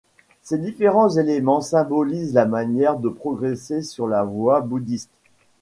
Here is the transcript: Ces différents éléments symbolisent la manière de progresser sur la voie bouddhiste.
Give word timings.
Ces 0.41 0.57
différents 0.57 1.09
éléments 1.11 1.61
symbolisent 1.61 2.33
la 2.33 2.47
manière 2.47 2.97
de 2.97 3.07
progresser 3.07 3.83
sur 3.83 4.07
la 4.07 4.23
voie 4.23 4.61
bouddhiste. 4.61 5.11